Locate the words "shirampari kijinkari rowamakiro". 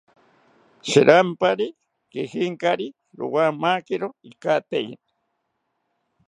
0.89-4.07